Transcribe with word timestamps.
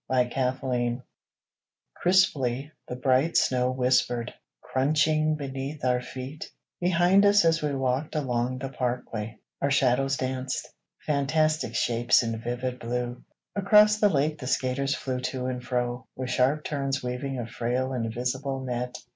A 0.09 0.13
WINTER 0.23 0.57
BLUEJAY 0.59 1.03
CRISPLY 1.97 2.71
the 2.87 2.95
bright 2.95 3.37
snow 3.37 3.69
whispered, 3.69 4.33
Crunching 4.63 5.35
beneath 5.35 5.85
our 5.85 6.01
feet; 6.01 6.51
Behind 6.79 7.23
us 7.23 7.45
as 7.45 7.61
we 7.61 7.75
walked 7.75 8.15
along 8.15 8.57
the 8.57 8.69
parkway, 8.69 9.37
Our 9.61 9.69
shadows 9.69 10.17
danced, 10.17 10.67
Fantastic 11.05 11.75
shapes 11.75 12.23
in 12.23 12.41
vivid 12.41 12.79
blue. 12.79 13.23
Across 13.55 13.97
the 13.99 14.09
lake 14.09 14.39
the 14.39 14.47
skaters 14.47 14.95
Flew 14.95 15.19
to 15.19 15.45
and 15.45 15.63
fro, 15.63 16.07
With 16.15 16.31
sharp 16.31 16.63
turns 16.63 17.03
weaving 17.03 17.37
A 17.37 17.45
frail 17.45 17.93
invisible 17.93 18.61
net. 18.61 18.95